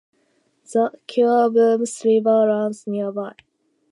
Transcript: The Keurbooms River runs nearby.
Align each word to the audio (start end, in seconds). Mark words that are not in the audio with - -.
The 0.73 0.97
Keurbooms 1.07 2.03
River 2.03 2.47
runs 2.47 2.87
nearby. 2.87 3.35